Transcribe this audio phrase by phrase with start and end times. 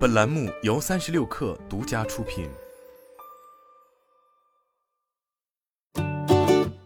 [0.00, 2.48] 本栏目由三十六氪独家出品。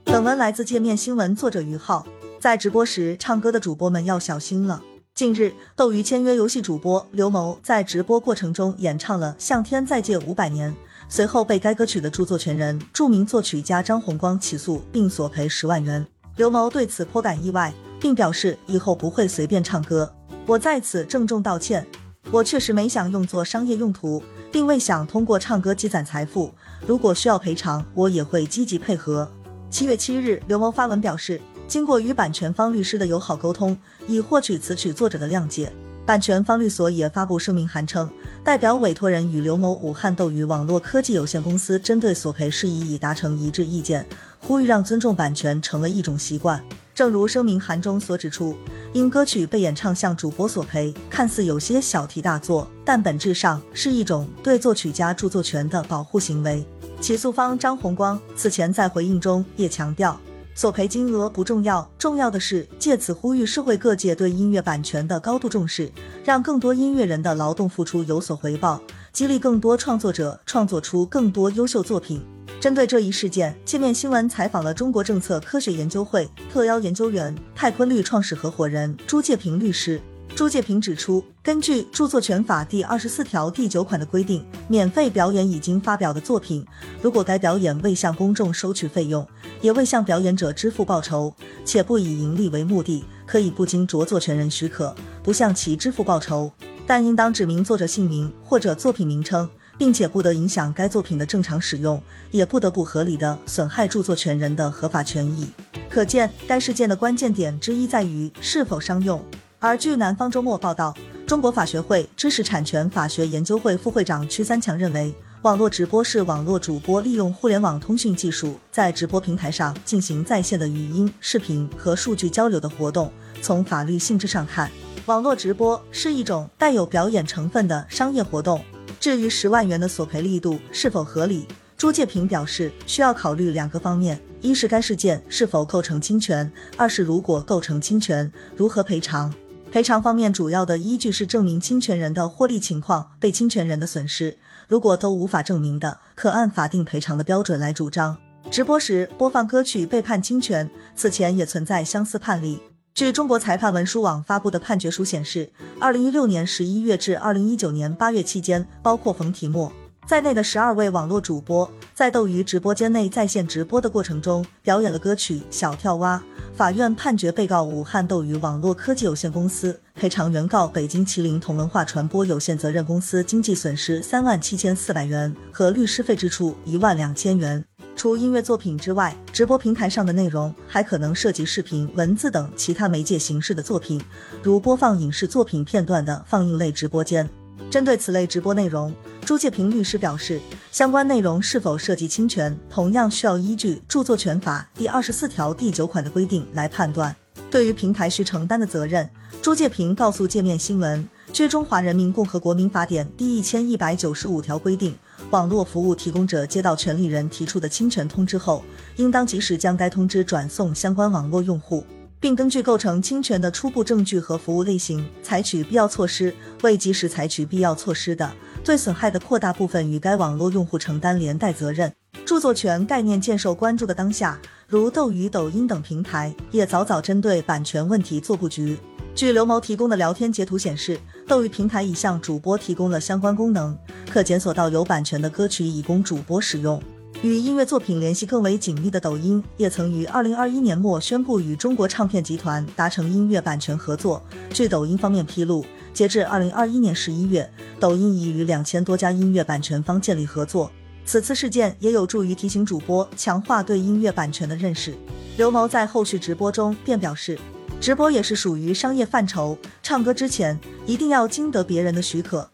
[0.03, 2.05] 本文来自界面新闻，作者于浩。
[2.41, 4.83] 在直播时唱歌的主播们要小心了。
[5.15, 10.73] 近日，斗鱼签约游戏主播刘某在直播过程中演唱了《向天再借五百年》，
[11.09, 16.05] 随后被该歌曲的著作权人、著名作曲家张洪光起诉，并索赔十万元。
[16.35, 20.13] 刘某对此颇感意外，并表示以后不会随便唱歌。
[20.47, 21.87] 我在此郑重道歉，
[22.31, 26.53] 我确实没想用作商业用途，并未想通过唱歌积攒财富。
[26.87, 29.31] 如果需要赔偿，我也会积极配合。
[29.71, 33.77] 七月七日，刘某发文表示，经过与版权方律师的友好沟通，
[34.07, 35.73] 已获取词曲作者的谅解。
[36.07, 38.11] 版权方律所也发布声明函称，
[38.45, 44.07] 代表委托人与刘某武汉斗鱼网络科技有限公司针对索赔事宜已达成一致意见，
[44.39, 46.63] 呼吁让尊重版权成为一种习惯。
[46.95, 48.55] 正如声明函中所指出，
[48.95, 56.65] 因歌曲被演唱向主播索赔，看似有些小题大做，但本质上是一种对作曲家著作权的保护行为。
[57.01, 60.19] 起诉方张红光此前在回应中也强调。
[60.55, 65.91] 索赔金额不重要，重要的是借此呼吁社会各界对音乐版权的高度重视，
[66.25, 68.81] 让更多音乐人的劳动付出有所回报，
[69.13, 72.25] 激励更多创作者创作出更多优秀作品。
[72.65, 80.01] 针对这一事件，界面新闻采访了中国政策科学研究会特邀研究员、泰坤律创始合伙人朱介平律师。
[80.35, 86.67] 朱介平指出，根据《著作权法》第二十四条第九款的规定，免费表演已经发表的作品，
[87.03, 89.29] 如果该表演未向公众收取费用，
[89.61, 91.35] 也未向表演者支付报酬，
[91.67, 96.51] 且不以盈利为目的，可以不经着作权人许可，不向其支付报酬，
[96.87, 99.47] 但应当指明作者姓名或者作品名称，
[99.79, 105.49] 并且不得影响该作品的正常使用，也不得不合理的损害著作权人的合法权益。
[105.89, 109.25] 可见，该事件的关键点之一在于是否商用。
[109.59, 110.95] 而据南方周末报道，
[111.27, 123.11] 中国法学会知识产权法学研究会副会长曲三强认为，网络直播是网络主播利用互联网通讯技术，在直播平台上进行在线的语音、视频和数据交流的活动。
[123.41, 124.71] 从法律性质上看，
[125.07, 128.63] 网络直播是一种带有表演成分的商业活动。
[129.05, 139.35] 至于十万元的索赔力度是否合理，朱介平表示需要考虑两个方面：一是该事件是否构成侵权；二是如果构成侵权，如何赔偿。
[139.71, 144.39] 赔偿方面主要的依据是证明侵权人的获利情况、被侵权人的损失。
[144.69, 148.17] 如果都无法证明的，可按法定赔偿的标准来主张。
[148.51, 152.59] 直播时播放歌曲被判侵权，此前也存在相似判例。
[152.95, 155.51] 据中国裁判文书网发布的判决书显示，
[155.81, 159.73] 二零一六年十一月至二零一九年八月期间，包括冯提莫。
[160.07, 166.23] 在内的十二位网络主播在斗鱼直播间内在线直播的过程中，表演了歌曲《小跳蛙》。
[166.57, 177.65] 法院判决被告武汉斗鱼网络科技有限公司赔偿原告北京麒麟同文化传播有限责任公司经济损失三万七千四百元和律师费支出一万两千元。
[177.97, 184.01] 除音乐作品之外，直播平台上的内容还可能涉及视频、文字等其他媒介形式的作品，
[184.43, 187.29] 如播放影视作品片段的放映类直播间。
[187.71, 188.93] 针对此类直播内容，
[189.25, 190.41] 朱介平律师表示，
[190.71, 197.15] 相关内容是否涉及侵权，同样需要依据《著作权法》第二十四条第九款的规定来判断。
[197.51, 199.09] 对于平台需承担的责任，
[199.41, 204.95] 朱介平告诉界面新闻，据《中华人民共和国民法典》第一千一百九十五条规定，
[205.31, 208.63] 网络服务提供者接到权利人提出的侵权通知后，
[208.97, 211.85] 应当及时将该通知转送相关网络用户。
[212.21, 216.33] 并根据构成侵权的初步证据和服务类型，采取必要措施。
[216.63, 221.93] 未及时采取必要措施的，对损害的扩大部分与该网络用户承担连带责任。
[222.25, 228.79] 著作权概念渐受关注的当下，如斗鱼、抖音等平台也早早针对版权问题做布局。
[229.15, 233.77] 据刘某提供的聊天截图显示，斗鱼平台已向主播提供了相关功能，
[234.11, 236.83] 可检索到有版权的歌曲以供主播使用。
[237.23, 244.23] 与音乐作品联系更为紧密的抖音，也曾于二零二一年末宣布与中国唱片集团达成音乐版权合作。
[244.51, 245.65] 据抖音方面披露，
[245.95, 250.71] 截至二零二一年十一月，抖音已与两千多家音乐版权方建立合作。
[251.07, 254.95] 此次事件也有助于提醒主播强化对音乐版权的认识。
[255.39, 257.39] 刘某在后续直播中便表示，
[257.85, 262.49] 直播也是属于商业范畴，唱歌之前一定要经得别人的许可。